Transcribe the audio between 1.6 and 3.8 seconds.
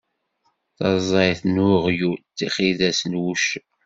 uɣyul, tixidas n wuccen.